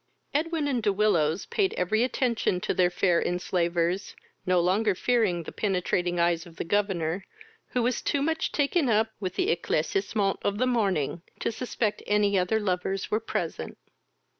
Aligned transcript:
Edwin 0.33 0.67
and 0.67 0.81
De 0.81 0.91
Willows 0.91 1.45
paid 1.45 1.75
every 1.75 2.01
attention 2.01 2.59
to 2.61 2.73
their 2.73 2.89
fair 2.89 3.21
enslavers, 3.21 4.15
no 4.47 4.59
longer 4.59 4.95
fearing 4.95 5.43
the 5.43 5.51
penetrating 5.51 6.19
eyes 6.19 6.47
of 6.47 6.55
the 6.55 6.63
governor, 6.63 7.23
who 7.73 7.83
was 7.83 8.01
too 8.01 8.23
much 8.23 8.51
taken 8.51 8.89
up 8.89 9.11
with 9.19 9.35
the 9.35 9.51
eclaircissement 9.55 10.37
of 10.41 10.57
the 10.57 10.65
morning 10.65 11.21
to 11.39 11.51
suspect 11.51 12.01
any 12.07 12.35
other 12.35 12.59
lovers 12.59 13.11
were 13.11 13.19
present. 13.19 13.77